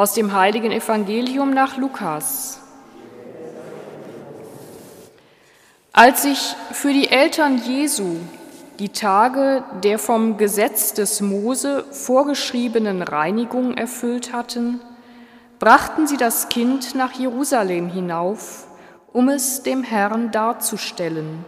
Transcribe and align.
Aus 0.00 0.14
dem 0.14 0.32
heiligen 0.32 0.72
Evangelium 0.72 1.52
nach 1.52 1.76
Lukas. 1.76 2.58
Als 5.92 6.22
sich 6.22 6.56
für 6.72 6.94
die 6.94 7.10
Eltern 7.10 7.58
Jesu 7.58 8.16
die 8.78 8.88
Tage 8.88 9.62
der 9.82 9.98
vom 9.98 10.38
Gesetz 10.38 10.94
des 10.94 11.20
Mose 11.20 11.84
vorgeschriebenen 11.90 13.02
Reinigung 13.02 13.74
erfüllt 13.74 14.32
hatten, 14.32 14.80
brachten 15.58 16.06
sie 16.06 16.16
das 16.16 16.48
Kind 16.48 16.94
nach 16.94 17.12
Jerusalem 17.12 17.90
hinauf, 17.90 18.68
um 19.12 19.28
es 19.28 19.64
dem 19.64 19.82
Herrn 19.82 20.30
darzustellen, 20.30 21.44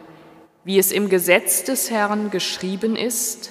wie 0.62 0.78
es 0.78 0.92
im 0.92 1.08
Gesetz 1.08 1.64
des 1.64 1.90
Herrn 1.90 2.30
geschrieben 2.30 2.96
ist, 2.96 3.50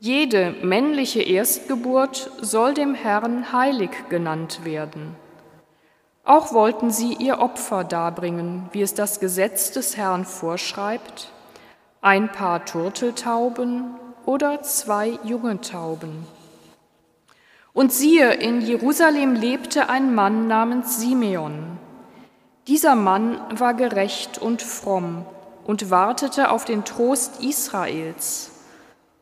jede 0.00 0.54
männliche 0.62 1.22
Erstgeburt 1.22 2.30
soll 2.40 2.74
dem 2.74 2.94
Herrn 2.94 3.52
heilig 3.52 3.90
genannt 4.08 4.64
werden. 4.64 5.16
Auch 6.24 6.52
wollten 6.52 6.90
sie 6.90 7.14
ihr 7.14 7.40
Opfer 7.40 7.84
darbringen, 7.84 8.68
wie 8.72 8.82
es 8.82 8.94
das 8.94 9.18
Gesetz 9.18 9.72
des 9.72 9.96
Herrn 9.96 10.24
vorschreibt, 10.24 11.32
ein 12.00 12.30
paar 12.30 12.64
Turteltauben 12.64 13.96
oder 14.24 14.62
zwei 14.62 15.18
junge 15.24 15.60
Tauben. 15.60 16.26
Und 17.72 17.92
siehe, 17.92 18.34
in 18.34 18.60
Jerusalem 18.60 19.34
lebte 19.34 19.88
ein 19.88 20.14
Mann 20.14 20.48
namens 20.48 21.00
Simeon. 21.00 21.78
Dieser 22.66 22.94
Mann 22.94 23.40
war 23.50 23.72
gerecht 23.74 24.38
und 24.38 24.62
fromm 24.62 25.24
und 25.64 25.90
wartete 25.90 26.50
auf 26.50 26.64
den 26.64 26.84
Trost 26.84 27.42
Israels, 27.42 28.50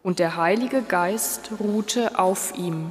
und 0.07 0.21
der 0.21 0.37
Heilige 0.37 0.83
Geist 0.83 1.51
ruhte 1.59 2.17
auf 2.17 2.57
ihm. 2.57 2.91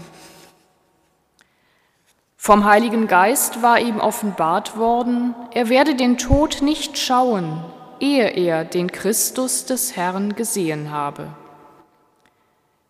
Vom 2.35 2.65
Heiligen 2.65 3.07
Geist 3.07 3.61
war 3.61 3.79
ihm 3.79 4.01
offenbart 4.01 4.75
worden, 4.75 5.33
er 5.53 5.69
werde 5.69 5.95
den 5.95 6.17
Tod 6.17 6.61
nicht 6.61 6.97
schauen, 6.97 7.63
ehe 8.01 8.27
er 8.31 8.65
den 8.65 8.91
Christus 8.91 9.63
des 9.63 9.95
Herrn 9.95 10.35
gesehen 10.35 10.91
habe. 10.91 11.27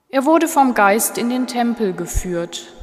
Er 0.09 0.25
wurde 0.25 0.47
vom 0.47 0.73
Geist 0.73 1.19
in 1.19 1.29
den 1.29 1.45
Tempel 1.45 1.93
geführt, 1.93 2.73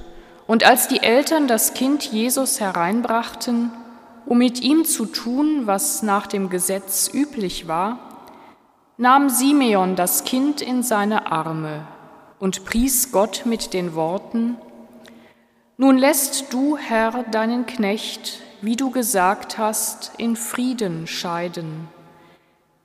und 0.47 0.64
als 0.64 0.86
die 0.86 1.03
Eltern 1.03 1.48
das 1.48 1.75
Kind 1.75 2.05
Jesus 2.05 2.61
hereinbrachten, 2.61 3.72
um 4.27 4.38
mit 4.38 4.61
ihm 4.61 4.84
zu 4.84 5.06
tun, 5.06 5.66
was 5.66 6.05
nach 6.05 6.28
dem 6.28 6.50
Gesetz 6.50 7.11
üblich 7.12 7.66
war, 7.66 8.11
nahm 8.96 9.30
Simeon 9.30 9.96
das 9.96 10.24
Kind 10.24 10.60
in 10.60 10.82
seine 10.82 11.30
Arme 11.32 11.86
und 12.38 12.64
pries 12.64 13.12
Gott 13.12 13.42
mit 13.44 13.72
den 13.72 13.94
Worten, 13.94 14.56
Nun 15.78 15.96
lässt 15.96 16.52
du, 16.52 16.76
Herr, 16.76 17.24
deinen 17.30 17.66
Knecht, 17.66 18.40
wie 18.60 18.76
du 18.76 18.90
gesagt 18.90 19.58
hast, 19.58 20.12
in 20.18 20.36
Frieden 20.36 21.06
scheiden. 21.06 21.88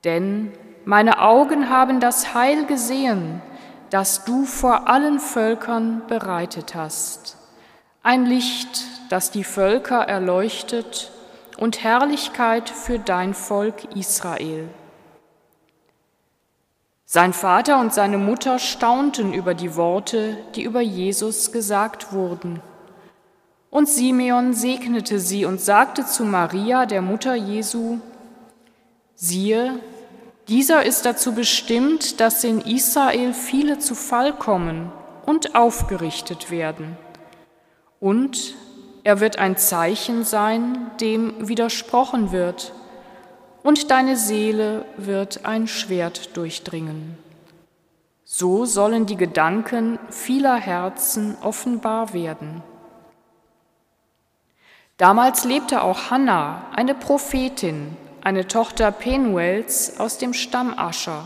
Denn 0.04 0.52
meine 0.84 1.20
Augen 1.20 1.70
haben 1.70 2.00
das 2.00 2.34
Heil 2.34 2.64
gesehen, 2.66 3.42
das 3.90 4.24
du 4.24 4.44
vor 4.44 4.88
allen 4.88 5.20
Völkern 5.20 6.02
bereitet 6.08 6.74
hast. 6.74 7.36
Ein 8.02 8.26
Licht, 8.26 8.84
das 9.10 9.30
die 9.30 9.44
Völker 9.44 10.00
erleuchtet 10.00 11.12
und 11.58 11.84
Herrlichkeit 11.84 12.70
für 12.70 12.98
dein 12.98 13.34
Volk 13.34 13.94
Israel. 13.94 14.68
Sein 17.10 17.32
Vater 17.32 17.80
und 17.80 17.94
seine 17.94 18.18
Mutter 18.18 18.58
staunten 18.58 19.32
über 19.32 19.54
die 19.54 19.76
Worte, 19.76 20.36
die 20.54 20.62
über 20.62 20.82
Jesus 20.82 21.52
gesagt 21.52 22.12
wurden. 22.12 22.60
Und 23.70 23.88
Simeon 23.88 24.52
segnete 24.52 25.18
sie 25.18 25.46
und 25.46 25.58
sagte 25.58 26.04
zu 26.04 26.26
Maria, 26.26 26.84
der 26.84 27.00
Mutter 27.00 27.34
Jesu, 27.34 28.00
siehe, 29.14 29.80
dieser 30.48 30.84
ist 30.84 31.06
dazu 31.06 31.32
bestimmt, 31.32 32.20
dass 32.20 32.44
in 32.44 32.60
Israel 32.60 33.32
viele 33.32 33.78
zu 33.78 33.94
Fall 33.94 34.34
kommen 34.34 34.92
und 35.24 35.54
aufgerichtet 35.54 36.50
werden. 36.50 36.98
Und 38.00 38.54
er 39.02 39.20
wird 39.20 39.38
ein 39.38 39.56
Zeichen 39.56 40.24
sein, 40.24 40.90
dem 41.00 41.48
widersprochen 41.48 42.32
wird, 42.32 42.74
und 43.62 43.90
deine 43.90 44.16
Seele 44.16 44.84
wird 44.96 45.44
ein 45.44 45.66
Schwert 45.66 46.36
durchdringen. 46.36 47.18
So 48.24 48.66
sollen 48.66 49.06
die 49.06 49.16
Gedanken 49.16 49.98
vieler 50.10 50.56
Herzen 50.56 51.36
offenbar 51.42 52.12
werden. 52.12 52.62
Damals 54.98 55.44
lebte 55.44 55.82
auch 55.82 56.10
Hannah, 56.10 56.66
eine 56.74 56.94
Prophetin, 56.94 57.96
eine 58.22 58.46
Tochter 58.46 58.90
Penuels 58.90 59.98
aus 59.98 60.18
dem 60.18 60.34
Stamm 60.34 60.74
Ascher. 60.76 61.24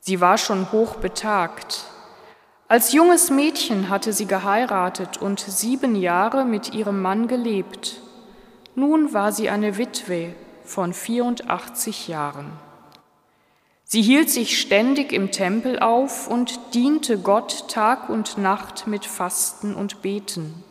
Sie 0.00 0.20
war 0.20 0.38
schon 0.38 0.70
hoch 0.70 0.96
betagt. 0.96 1.84
Als 2.68 2.92
junges 2.92 3.30
Mädchen 3.30 3.88
hatte 3.88 4.12
sie 4.12 4.26
geheiratet 4.26 5.16
und 5.16 5.40
sieben 5.40 5.96
Jahre 5.96 6.44
mit 6.44 6.74
ihrem 6.74 7.00
Mann 7.00 7.28
gelebt. 7.28 8.00
Nun 8.74 9.14
war 9.14 9.32
sie 9.32 9.48
eine 9.48 9.78
Witwe 9.78 10.34
von 10.64 10.92
84 10.92 12.08
Jahren. 12.08 12.52
Sie 13.84 14.02
hielt 14.02 14.30
sich 14.30 14.60
ständig 14.60 15.12
im 15.12 15.30
Tempel 15.30 15.78
auf 15.78 16.26
und 16.28 16.58
diente 16.74 17.18
Gott 17.18 17.68
Tag 17.68 18.08
und 18.08 18.38
Nacht 18.38 18.86
mit 18.86 19.04
Fasten 19.04 19.74
und 19.74 20.02
Beten. 20.02 20.64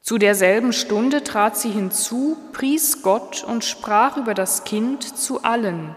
Zu 0.00 0.18
derselben 0.18 0.72
Stunde 0.72 1.22
trat 1.22 1.56
sie 1.56 1.70
hinzu, 1.70 2.36
pries 2.52 3.02
Gott 3.02 3.44
und 3.44 3.64
sprach 3.64 4.16
über 4.16 4.34
das 4.34 4.64
Kind 4.64 5.16
zu 5.16 5.42
allen, 5.44 5.94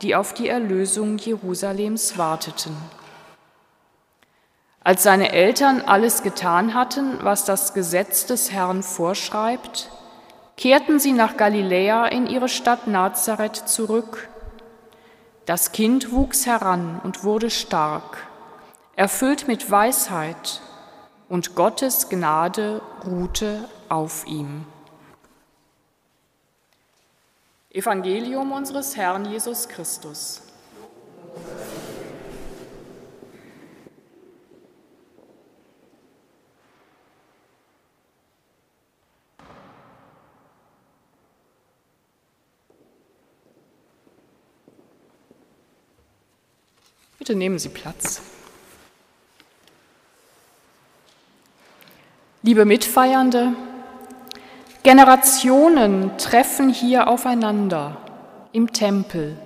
die 0.00 0.14
auf 0.14 0.32
die 0.32 0.48
Erlösung 0.48 1.18
Jerusalems 1.18 2.16
warteten. 2.16 2.74
Als 4.82 5.02
seine 5.02 5.32
Eltern 5.32 5.82
alles 5.82 6.22
getan 6.22 6.72
hatten, 6.72 7.18
was 7.22 7.44
das 7.44 7.74
Gesetz 7.74 8.24
des 8.24 8.50
Herrn 8.50 8.82
vorschreibt, 8.82 9.90
kehrten 10.60 11.00
sie 11.00 11.12
nach 11.12 11.38
Galiläa 11.38 12.06
in 12.08 12.26
ihre 12.26 12.50
Stadt 12.50 12.86
Nazareth 12.86 13.56
zurück. 13.56 14.28
Das 15.46 15.72
Kind 15.72 16.12
wuchs 16.12 16.44
heran 16.44 17.00
und 17.02 17.24
wurde 17.24 17.48
stark, 17.48 18.26
erfüllt 18.94 19.48
mit 19.48 19.70
Weisheit 19.70 20.60
und 21.30 21.54
Gottes 21.54 22.10
Gnade 22.10 22.82
ruhte 23.06 23.70
auf 23.88 24.26
ihm. 24.26 24.66
Evangelium 27.72 28.52
unseres 28.52 28.98
Herrn 28.98 29.24
Jesus 29.24 29.66
Christus. 29.66 30.42
Bitte 47.30 47.38
nehmen 47.38 47.60
Sie 47.60 47.68
Platz. 47.68 48.20
Liebe 52.42 52.64
Mitfeiernde, 52.64 53.52
Generationen 54.82 56.18
treffen 56.18 56.70
hier 56.70 57.06
aufeinander 57.06 57.98
im 58.50 58.72
Tempel. 58.72 59.36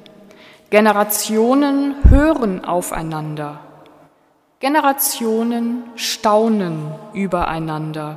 Generationen 0.71 1.97
hören 2.09 2.65
aufeinander. 2.65 3.61
Generationen 4.61 5.83
staunen 5.95 6.91
übereinander. 7.13 8.17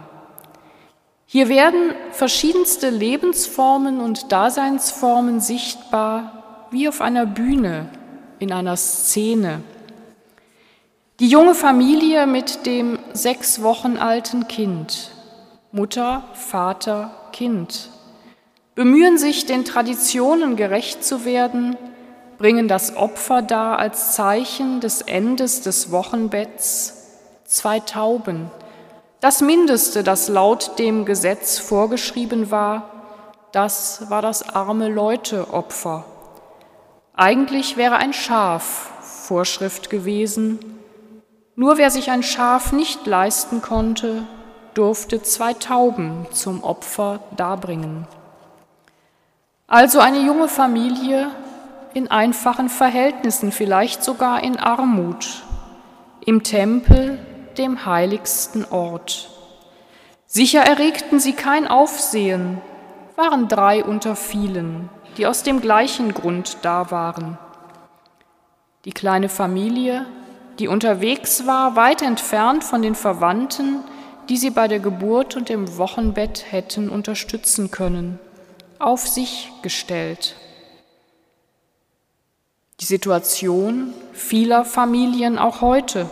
Hier 1.25 1.49
werden 1.49 1.93
verschiedenste 2.11 2.89
Lebensformen 2.89 3.99
und 3.99 4.31
Daseinsformen 4.31 5.41
sichtbar 5.41 6.67
wie 6.71 6.87
auf 6.87 7.01
einer 7.01 7.25
Bühne, 7.25 7.89
in 8.39 8.51
einer 8.51 8.77
Szene. 8.77 9.61
Die 11.19 11.27
junge 11.27 11.55
Familie 11.55 12.27
mit 12.27 12.65
dem 12.65 12.99
sechs 13.13 13.61
Wochen 13.63 13.97
alten 13.97 14.47
Kind, 14.47 15.11
Mutter, 15.71 16.23
Vater, 16.33 17.11
Kind, 17.31 17.89
bemühen 18.75 19.17
sich, 19.17 19.45
den 19.45 19.65
Traditionen 19.65 20.55
gerecht 20.55 21.03
zu 21.03 21.25
werden, 21.25 21.75
bringen 22.37 22.67
das 22.67 22.95
Opfer 22.95 23.41
dar 23.41 23.79
als 23.79 24.13
Zeichen 24.13 24.79
des 24.79 25.01
Endes 25.01 25.61
des 25.61 25.91
Wochenbetts, 25.91 26.93
zwei 27.45 27.79
Tauben, 27.79 28.51
das 29.19 29.41
Mindeste, 29.41 30.03
das 30.03 30.27
laut 30.27 30.77
dem 30.77 31.03
Gesetz 31.05 31.57
vorgeschrieben 31.57 32.51
war, 32.51 32.91
das 33.51 34.11
war 34.11 34.21
das 34.21 34.47
arme 34.49 34.89
Leute-Opfer. 34.89 36.05
Eigentlich 37.19 37.77
wäre 37.77 37.95
ein 37.95 38.13
Schaf 38.13 38.91
Vorschrift 39.01 39.89
gewesen, 39.89 40.59
nur 41.55 41.79
wer 41.79 41.89
sich 41.89 42.11
ein 42.11 42.21
Schaf 42.21 42.71
nicht 42.71 43.07
leisten 43.07 43.63
konnte, 43.63 44.21
durfte 44.75 45.23
zwei 45.23 45.53
Tauben 45.53 46.27
zum 46.29 46.63
Opfer 46.63 47.21
darbringen. 47.35 48.07
Also 49.65 49.99
eine 49.99 50.19
junge 50.19 50.47
Familie 50.47 51.31
in 51.95 52.11
einfachen 52.11 52.69
Verhältnissen, 52.69 53.51
vielleicht 53.51 54.03
sogar 54.03 54.43
in 54.43 54.59
Armut, 54.59 55.43
im 56.23 56.43
Tempel, 56.43 57.17
dem 57.57 57.87
heiligsten 57.87 58.63
Ort. 58.69 59.31
Sicher 60.27 60.61
erregten 60.61 61.19
sie 61.19 61.33
kein 61.33 61.67
Aufsehen, 61.67 62.61
waren 63.15 63.47
drei 63.47 63.83
unter 63.83 64.15
vielen, 64.15 64.91
die 65.17 65.25
aus 65.25 65.43
dem 65.43 65.61
gleichen 65.61 66.13
Grund 66.13 66.59
da 66.61 66.91
waren. 66.91 67.37
Die 68.85 68.91
kleine 68.91 69.29
Familie, 69.29 70.05
die 70.59 70.67
unterwegs 70.67 71.45
war, 71.45 71.75
weit 71.75 72.01
entfernt 72.01 72.63
von 72.63 72.81
den 72.81 72.95
Verwandten, 72.95 73.83
die 74.29 74.37
sie 74.37 74.51
bei 74.51 74.67
der 74.67 74.79
Geburt 74.79 75.35
und 75.35 75.49
im 75.49 75.77
Wochenbett 75.77 76.45
hätten 76.51 76.89
unterstützen 76.89 77.71
können, 77.71 78.19
auf 78.79 79.07
sich 79.07 79.51
gestellt. 79.61 80.35
Die 82.79 82.85
Situation 82.85 83.93
vieler 84.13 84.65
Familien 84.65 85.39
auch 85.39 85.61
heute, 85.61 86.09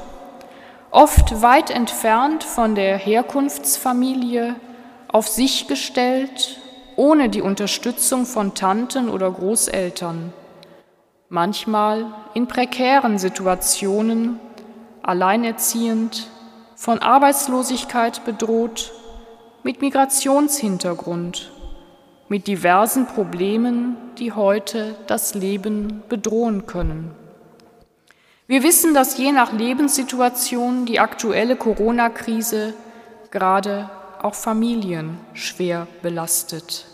oft 0.89 1.41
weit 1.43 1.69
entfernt 1.69 2.43
von 2.43 2.73
der 2.73 2.97
Herkunftsfamilie, 2.97 4.55
auf 5.07 5.27
sich 5.27 5.67
gestellt, 5.67 6.59
ohne 6.95 7.29
die 7.29 7.41
Unterstützung 7.41 8.25
von 8.25 8.53
Tanten 8.53 9.09
oder 9.09 9.31
Großeltern, 9.31 10.33
manchmal 11.29 12.05
in 12.33 12.47
prekären 12.47 13.17
Situationen, 13.17 14.39
alleinerziehend, 15.01 16.29
von 16.75 16.99
Arbeitslosigkeit 16.99 18.25
bedroht, 18.25 18.91
mit 19.63 19.81
Migrationshintergrund 19.81 21.51
mit 22.27 22.47
diversen 22.47 23.05
Problemen, 23.05 23.97
die 24.17 24.31
heute 24.31 24.95
das 25.07 25.35
Leben 25.35 26.03
bedrohen 26.09 26.65
können. 26.65 27.11
Wir 28.47 28.63
wissen, 28.63 28.93
dass 28.93 29.17
je 29.17 29.31
nach 29.31 29.53
Lebenssituation 29.53 30.85
die 30.85 30.99
aktuelle 30.99 31.55
Corona-Krise 31.55 32.73
gerade 33.31 33.89
auch 34.25 34.33
Familien 34.33 35.19
schwer 35.33 35.87
belastet. 36.01 36.87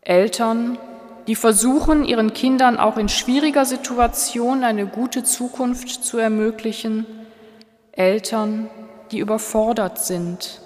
Eltern, 0.00 0.78
die 1.26 1.34
versuchen, 1.34 2.04
ihren 2.04 2.32
Kindern 2.32 2.78
auch 2.78 2.96
in 2.96 3.08
schwieriger 3.08 3.64
Situation 3.64 4.62
eine 4.62 4.86
gute 4.86 5.24
Zukunft 5.24 5.88
zu 6.04 6.16
ermöglichen, 6.16 7.04
Eltern, 7.92 8.70
die 9.10 9.18
überfordert 9.18 9.98
sind 9.98 10.62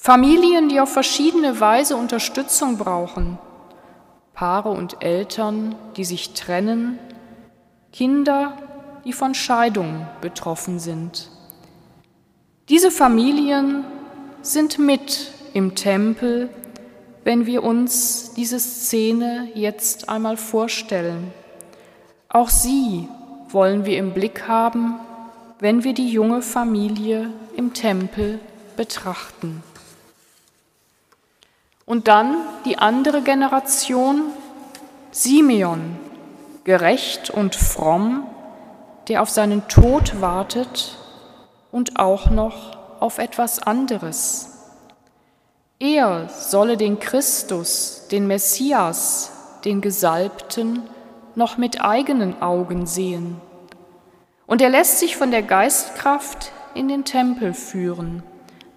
Familien, 0.00 0.68
die 0.68 0.78
auf 0.78 0.92
verschiedene 0.92 1.58
Weise 1.58 1.96
Unterstützung 1.96 2.78
brauchen, 2.78 3.36
Paare 4.32 4.70
und 4.70 5.02
Eltern, 5.02 5.74
die 5.96 6.04
sich 6.04 6.34
trennen, 6.34 7.00
Kinder, 7.92 8.56
die 9.04 9.12
von 9.12 9.34
Scheidung 9.34 10.06
betroffen 10.20 10.78
sind. 10.78 11.30
Diese 12.68 12.92
Familien 12.92 13.84
sind 14.48 14.78
mit 14.78 15.30
im 15.52 15.74
Tempel, 15.74 16.48
wenn 17.24 17.46
wir 17.46 17.62
uns 17.62 18.32
diese 18.34 18.58
Szene 18.58 19.48
jetzt 19.54 20.08
einmal 20.08 20.36
vorstellen. 20.36 21.32
Auch 22.28 22.48
sie 22.48 23.08
wollen 23.50 23.84
wir 23.84 23.98
im 23.98 24.12
Blick 24.12 24.48
haben, 24.48 24.94
wenn 25.58 25.84
wir 25.84 25.92
die 25.92 26.08
junge 26.08 26.40
Familie 26.40 27.30
im 27.56 27.74
Tempel 27.74 28.38
betrachten. 28.76 29.62
Und 31.84 32.08
dann 32.08 32.36
die 32.64 32.78
andere 32.78 33.22
Generation, 33.22 34.22
Simeon, 35.10 35.96
gerecht 36.64 37.30
und 37.30 37.54
fromm, 37.54 38.26
der 39.08 39.22
auf 39.22 39.30
seinen 39.30 39.68
Tod 39.68 40.20
wartet 40.20 40.96
und 41.72 41.98
auch 41.98 42.30
noch 42.30 42.77
auf 43.00 43.18
etwas 43.18 43.62
anderes. 43.62 44.50
Er 45.78 46.28
solle 46.28 46.76
den 46.76 46.98
Christus, 46.98 48.08
den 48.10 48.26
Messias, 48.26 49.32
den 49.64 49.80
Gesalbten, 49.80 50.82
noch 51.34 51.56
mit 51.56 51.80
eigenen 51.80 52.42
Augen 52.42 52.86
sehen. 52.86 53.40
Und 54.46 54.60
er 54.60 54.70
lässt 54.70 54.98
sich 54.98 55.16
von 55.16 55.30
der 55.30 55.42
Geistkraft 55.42 56.52
in 56.74 56.88
den 56.88 57.04
Tempel 57.04 57.54
führen, 57.54 58.22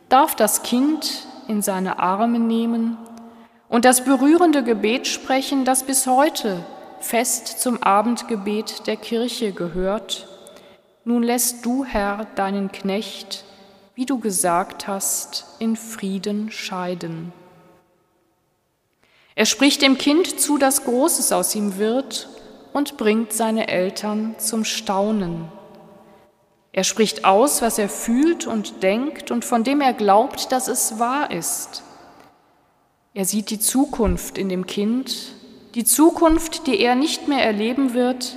darf 0.10 0.36
das 0.36 0.64
Kind 0.64 1.26
in 1.48 1.62
seine 1.62 2.00
Arme 2.00 2.40
nehmen 2.40 2.98
und 3.68 3.86
das 3.86 4.04
berührende 4.04 4.64
Gebet 4.64 5.08
sprechen, 5.08 5.66
das 5.66 5.84
bis 5.84 6.06
heute 6.06 6.64
fest 7.00 7.60
zum 7.62 7.82
Abendgebet 7.82 8.86
der 8.86 8.98
Kirche 8.98 9.54
gehört. 9.54 10.28
Nun 11.04 11.24
lässt 11.24 11.66
du, 11.66 11.84
Herr, 11.84 12.28
deinen 12.36 12.72
Knecht, 12.72 13.44
wie 14.02 14.08
du 14.08 14.18
gesagt 14.18 14.88
hast, 14.88 15.46
in 15.60 15.76
Frieden 15.76 16.50
scheiden. 16.50 17.32
Er 19.36 19.46
spricht 19.46 19.84
dem 19.84 20.00
Kind 20.00 20.40
zu, 20.40 20.58
dass 20.58 20.86
Großes 20.86 21.32
aus 21.32 21.54
ihm 21.54 21.78
wird 21.78 22.28
und 22.74 22.98
bringt 22.98 23.32
seine 23.32 23.68
Eltern 23.68 24.34
zum 24.40 24.66
Staunen. 24.66 25.52
Er 26.72 26.84
spricht 26.84 27.26
aus, 27.26 27.62
was 27.62 27.78
er 27.78 27.90
fühlt 27.90 28.48
und 28.48 28.82
denkt 28.82 29.30
und 29.30 29.46
von 29.46 29.64
dem 29.64 29.82
er 29.82 29.94
glaubt, 29.94 30.52
dass 30.52 30.68
es 30.68 30.98
wahr 30.98 31.30
ist. 31.30 31.84
Er 33.14 33.26
sieht 33.26 33.52
die 33.52 33.60
Zukunft 33.60 34.40
in 34.40 34.50
dem 34.50 34.66
Kind, 34.66 35.16
die 35.76 35.86
Zukunft, 35.86 36.66
die 36.66 36.80
er 36.80 36.96
nicht 36.96 37.28
mehr 37.28 37.46
erleben 37.46 37.94
wird, 37.94 38.36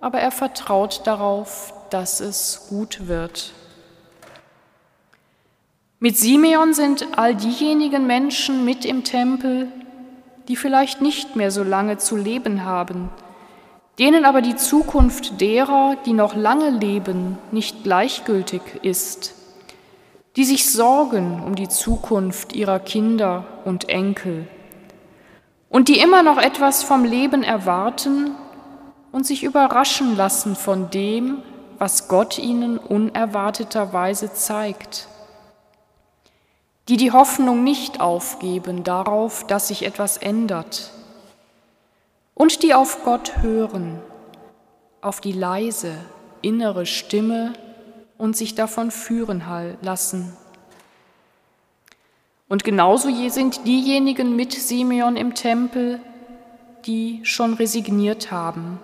aber 0.00 0.20
er 0.20 0.30
vertraut 0.30 1.02
darauf, 1.04 1.74
dass 1.90 2.20
es 2.20 2.68
gut 2.70 3.06
wird. 3.06 3.52
Mit 6.00 6.16
Simeon 6.16 6.74
sind 6.74 7.18
all 7.18 7.34
diejenigen 7.34 8.06
Menschen 8.06 8.64
mit 8.64 8.84
im 8.84 9.02
Tempel, 9.02 9.66
die 10.46 10.54
vielleicht 10.54 11.02
nicht 11.02 11.34
mehr 11.34 11.50
so 11.50 11.64
lange 11.64 11.98
zu 11.98 12.16
leben 12.16 12.64
haben, 12.64 13.08
denen 13.98 14.24
aber 14.24 14.40
die 14.40 14.54
Zukunft 14.54 15.40
derer, 15.40 15.96
die 16.06 16.12
noch 16.12 16.36
lange 16.36 16.70
leben, 16.70 17.36
nicht 17.50 17.82
gleichgültig 17.82 18.62
ist, 18.82 19.34
die 20.36 20.44
sich 20.44 20.70
sorgen 20.70 21.42
um 21.44 21.56
die 21.56 21.68
Zukunft 21.68 22.52
ihrer 22.52 22.78
Kinder 22.78 23.44
und 23.64 23.88
Enkel 23.88 24.46
und 25.68 25.88
die 25.88 25.98
immer 25.98 26.22
noch 26.22 26.38
etwas 26.38 26.84
vom 26.84 27.04
Leben 27.04 27.42
erwarten 27.42 28.36
und 29.10 29.26
sich 29.26 29.42
überraschen 29.42 30.16
lassen 30.16 30.54
von 30.54 30.90
dem, 30.90 31.38
was 31.78 32.06
Gott 32.06 32.38
ihnen 32.38 32.78
unerwarteterweise 32.78 34.32
zeigt, 34.32 35.08
die 36.88 36.96
die 36.96 37.12
Hoffnung 37.12 37.64
nicht 37.64 38.00
aufgeben 38.00 38.82
darauf, 38.82 39.46
dass 39.46 39.68
sich 39.68 39.84
etwas 39.84 40.16
ändert, 40.16 40.90
und 42.34 42.62
die 42.62 42.72
auf 42.72 43.04
Gott 43.04 43.42
hören, 43.42 44.00
auf 45.00 45.20
die 45.20 45.32
leise 45.32 45.92
innere 46.40 46.86
Stimme 46.86 47.52
und 48.16 48.36
sich 48.36 48.54
davon 48.54 48.90
führen 48.90 49.42
lassen. 49.82 50.36
Und 52.48 52.64
genauso 52.64 53.10
sind 53.28 53.66
diejenigen 53.66 54.36
mit 54.36 54.52
Simeon 54.52 55.16
im 55.16 55.34
Tempel, 55.34 56.00
die 56.86 57.20
schon 57.24 57.54
resigniert 57.54 58.30
haben, 58.30 58.78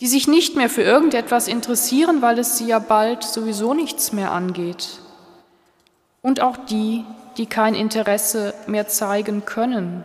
die 0.00 0.08
sich 0.08 0.28
nicht 0.28 0.56
mehr 0.56 0.68
für 0.68 0.82
irgendetwas 0.82 1.48
interessieren, 1.48 2.20
weil 2.20 2.38
es 2.38 2.58
sie 2.58 2.66
ja 2.66 2.80
bald 2.80 3.22
sowieso 3.22 3.72
nichts 3.72 4.12
mehr 4.12 4.32
angeht. 4.32 5.00
Und 6.28 6.42
auch 6.42 6.58
die, 6.58 7.06
die 7.38 7.46
kein 7.46 7.74
Interesse 7.74 8.52
mehr 8.66 8.86
zeigen 8.86 9.46
können, 9.46 10.04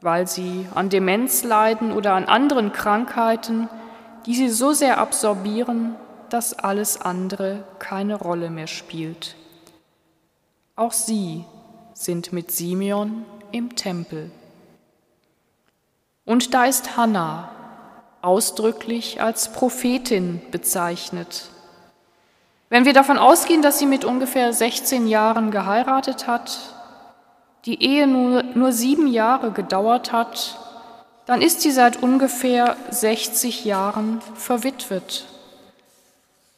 weil 0.00 0.26
sie 0.26 0.66
an 0.74 0.88
Demenz 0.88 1.44
leiden 1.44 1.92
oder 1.92 2.14
an 2.14 2.24
anderen 2.24 2.72
Krankheiten, 2.72 3.68
die 4.24 4.34
sie 4.34 4.48
so 4.48 4.72
sehr 4.72 4.96
absorbieren, 4.96 5.94
dass 6.30 6.58
alles 6.58 7.02
andere 7.02 7.64
keine 7.78 8.16
Rolle 8.16 8.48
mehr 8.48 8.66
spielt. 8.66 9.36
Auch 10.74 10.92
sie 10.94 11.44
sind 11.92 12.32
mit 12.32 12.50
Simeon 12.50 13.26
im 13.52 13.76
Tempel. 13.76 14.30
Und 16.24 16.54
da 16.54 16.64
ist 16.64 16.96
Hannah, 16.96 17.50
ausdrücklich 18.22 19.20
als 19.20 19.52
Prophetin 19.52 20.40
bezeichnet. 20.50 21.50
Wenn 22.76 22.84
wir 22.84 22.92
davon 22.92 23.16
ausgehen, 23.16 23.62
dass 23.62 23.78
sie 23.78 23.86
mit 23.86 24.04
ungefähr 24.04 24.52
16 24.52 25.06
Jahren 25.06 25.50
geheiratet 25.50 26.26
hat, 26.26 26.58
die 27.64 27.82
Ehe 27.82 28.06
nur, 28.06 28.42
nur 28.42 28.70
sieben 28.70 29.06
Jahre 29.06 29.50
gedauert 29.50 30.12
hat, 30.12 30.58
dann 31.24 31.40
ist 31.40 31.62
sie 31.62 31.70
seit 31.70 32.02
ungefähr 32.02 32.76
60 32.90 33.64
Jahren 33.64 34.20
verwitwet, 34.34 35.24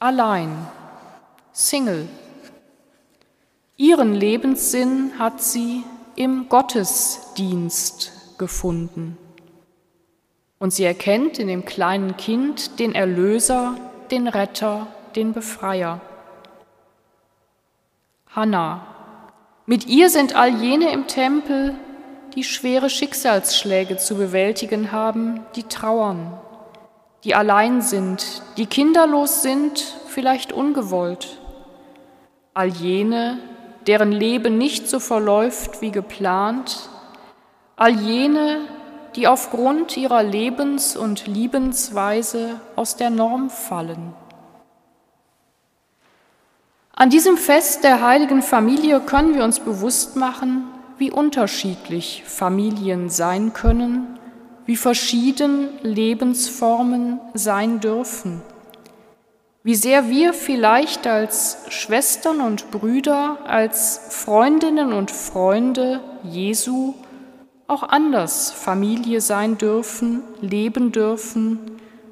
allein, 0.01 0.67
Single. 1.53 2.09
Ihren 3.77 4.13
Lebenssinn 4.13 5.13
hat 5.21 5.41
sie 5.41 5.85
im 6.17 6.49
Gottesdienst 6.49 8.11
gefunden. 8.39 9.17
Und 10.59 10.75
sie 10.75 10.83
erkennt 10.83 11.39
in 11.39 11.47
dem 11.47 11.65
kleinen 11.65 12.17
Kind 12.17 12.81
den 12.81 12.97
Erlöser, 12.97 13.77
den 14.11 14.27
Retter, 14.27 14.89
den 15.15 15.33
Befreier. 15.33 16.01
Hannah. 18.35 18.83
Mit 19.65 19.87
ihr 19.87 20.11
sind 20.11 20.37
all 20.37 20.51
jene 20.51 20.93
im 20.93 21.07
Tempel, 21.07 21.75
die 22.35 22.45
schwere 22.45 22.91
Schicksalsschläge 22.91 23.97
zu 23.97 24.17
bewältigen 24.17 24.93
haben, 24.93 25.41
die 25.57 25.63
trauern, 25.63 26.39
die 27.25 27.35
allein 27.35 27.81
sind, 27.81 28.43
die 28.59 28.67
kinderlos 28.67 29.43
sind, 29.43 29.81
vielleicht 30.09 30.53
ungewollt. 30.53 31.39
All 32.53 32.69
jene, 32.69 33.39
deren 33.87 34.13
Leben 34.13 34.59
nicht 34.59 34.89
so 34.89 35.01
verläuft 35.01 35.81
wie 35.81 35.91
geplant, 35.91 36.91
all 37.77 37.93
jene, 37.93 38.61
die 39.17 39.27
aufgrund 39.27 39.97
ihrer 39.97 40.23
Lebens- 40.23 40.97
und 40.97 41.27
Liebensweise 41.27 42.61
aus 42.77 42.97
der 42.97 43.09
Norm 43.09 43.49
fallen. 43.49 44.13
An 47.01 47.11
diesem 47.11 47.37
Fest 47.37 47.85
der 47.85 48.03
heiligen 48.03 48.43
Familie 48.43 48.99
können 48.99 49.37
wir 49.37 49.45
uns 49.45 49.61
bewusst 49.61 50.17
machen, 50.17 50.65
wie 50.99 51.13
unterschiedlich 51.13 52.25
Familien 52.27 53.09
sein 53.09 53.53
können, 53.53 54.19
wie 54.67 54.75
verschieden 54.75 55.69
Lebensformen 55.85 57.21
sein 57.35 57.79
dürfen, 57.79 58.43
wie 59.63 59.77
sehr 59.77 60.11
wir 60.11 60.35
vielleicht 60.35 61.07
als 61.07 61.59
Schwestern 61.69 62.41
und 62.41 62.73
Brüder, 62.73 63.39
als 63.47 64.01
Freundinnen 64.11 64.93
und 64.93 65.13
Freunde 65.13 66.01
Jesu 66.25 66.95
auch 67.69 67.85
anders 67.85 68.51
Familie 68.51 69.21
sein 69.21 69.57
dürfen, 69.57 70.25
leben 70.41 70.91
dürfen, 70.91 71.61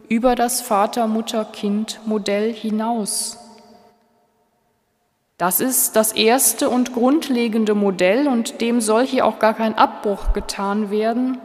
über 0.09 0.37
das 0.37 0.61
Vater-Mutter-Kind-Modell 0.61 2.53
hinaus. 2.53 3.46
Das 5.39 5.61
ist 5.61 5.97
das 5.97 6.13
erste 6.13 6.71
und 6.71 6.95
grundlegende 6.95 7.75
Modell 7.75 8.27
und 8.27 8.63
dem 8.63 8.81
soll 8.81 9.07
hier 9.07 9.27
auch 9.27 9.39
gar 9.39 9.53
kein 9.53 9.77
Abbruch 9.77 10.33
getan 10.33 10.91
werden. 10.91 11.39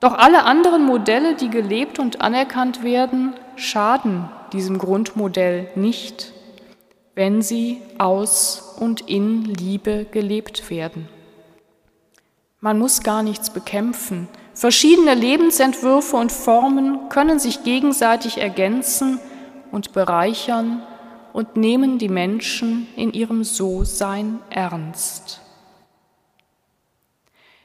Doch 0.00 0.12
alle 0.12 0.44
anderen 0.44 0.84
Modelle, 0.84 1.34
die 1.34 1.48
gelebt 1.48 1.98
und 1.98 2.20
anerkannt 2.20 2.84
werden, 2.84 3.32
schaden 3.56 4.28
diesem 4.52 4.78
Grundmodell 4.78 5.70
nicht, 5.74 6.32
wenn 7.14 7.40
sie 7.40 7.80
aus 7.96 8.76
und 8.78 9.00
in 9.08 9.42
Liebe 9.44 10.06
gelebt 10.10 10.68
werden. 10.68 11.08
Man 12.60 12.78
muss 12.78 13.02
gar 13.02 13.22
nichts 13.22 13.50
bekämpfen. 13.50 14.28
Verschiedene 14.52 15.14
Lebensentwürfe 15.14 16.16
und 16.16 16.30
Formen 16.30 17.08
können 17.08 17.38
sich 17.38 17.64
gegenseitig 17.64 18.38
ergänzen 18.38 19.18
und 19.70 19.92
bereichern 19.92 20.82
und 21.32 21.56
nehmen 21.56 21.98
die 21.98 22.08
Menschen 22.08 22.88
in 22.96 23.12
ihrem 23.12 23.44
So-Sein 23.44 24.38
ernst. 24.50 25.40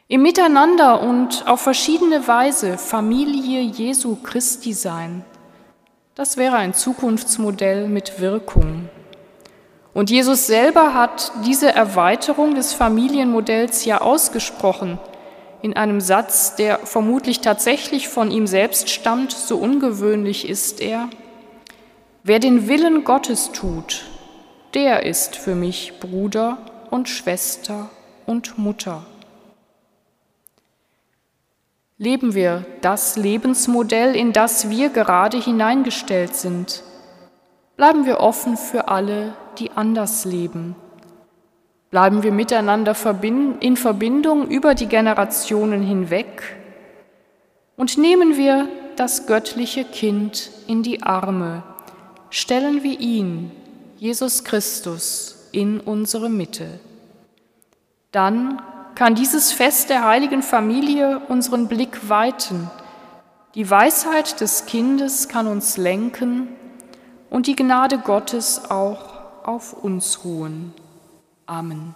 Im 0.07 0.21
Miteinander 0.21 1.01
und 1.01 1.47
auf 1.47 1.61
verschiedene 1.61 2.27
Weise 2.27 2.77
Familie 2.77 3.61
Jesu 3.61 4.17
Christi 4.21 4.73
sein, 4.73 5.25
das 6.15 6.37
wäre 6.37 6.57
ein 6.57 6.73
Zukunftsmodell 6.73 7.87
mit 7.87 8.19
Wirkung. 8.19 8.89
Und 9.93 10.09
Jesus 10.09 10.47
selber 10.47 10.93
hat 10.93 11.31
diese 11.45 11.71
Erweiterung 11.73 12.55
des 12.55 12.73
Familienmodells 12.73 13.85
ja 13.85 14.01
ausgesprochen 14.01 14.99
in 15.63 15.75
einem 15.77 16.01
Satz, 16.01 16.55
der 16.55 16.79
vermutlich 16.79 17.39
tatsächlich 17.39 18.09
von 18.09 18.29
ihm 18.31 18.47
selbst 18.47 18.89
stammt, 18.89 19.31
so 19.31 19.57
ungewöhnlich 19.57 20.47
ist 20.47 20.81
er. 20.81 21.09
Wer 22.25 22.39
den 22.39 22.69
Willen 22.69 23.03
Gottes 23.03 23.51
tut, 23.51 24.05
der 24.73 25.05
ist 25.05 25.35
für 25.35 25.55
mich 25.55 25.99
Bruder 25.99 26.57
und 26.89 27.09
Schwester 27.09 27.89
und 28.25 28.57
Mutter. 28.57 29.05
Leben 31.97 32.33
wir 32.33 32.65
das 32.79 33.17
Lebensmodell, 33.17 34.15
in 34.15 34.31
das 34.31 34.69
wir 34.69 34.87
gerade 34.87 35.37
hineingestellt 35.37 36.33
sind. 36.33 36.83
Bleiben 37.75 38.05
wir 38.05 38.21
offen 38.21 38.55
für 38.55 38.87
alle, 38.87 39.33
die 39.59 39.71
anders 39.71 40.23
leben. 40.23 40.77
Bleiben 41.91 42.23
wir 42.23 42.31
miteinander 42.31 42.95
in 43.59 43.75
Verbindung 43.75 44.47
über 44.47 44.75
die 44.75 44.87
Generationen 44.87 45.83
hinweg 45.83 46.55
und 47.75 47.97
nehmen 47.97 48.37
wir 48.37 48.69
das 48.95 49.27
göttliche 49.27 49.83
Kind 49.83 50.51
in 50.67 50.83
die 50.83 51.03
Arme 51.03 51.63
stellen 52.33 52.81
wir 52.81 52.99
ihn, 52.99 53.51
Jesus 53.97 54.43
Christus, 54.43 55.47
in 55.51 55.79
unsere 55.79 56.31
Mitte. 56.31 56.79
Dann 58.11 58.59
kann 58.95 59.13
dieses 59.13 59.51
Fest 59.51 59.91
der 59.91 60.03
heiligen 60.03 60.41
Familie 60.41 61.21
unseren 61.29 61.67
Blick 61.67 62.09
weiten. 62.09 62.71
Die 63.53 63.69
Weisheit 63.69 64.41
des 64.41 64.65
Kindes 64.65 65.29
kann 65.29 65.45
uns 65.45 65.77
lenken 65.77 66.47
und 67.29 67.45
die 67.45 67.55
Gnade 67.55 67.99
Gottes 67.99 68.69
auch 68.71 69.43
auf 69.43 69.73
uns 69.73 70.25
ruhen. 70.25 70.73
Amen. 71.45 71.93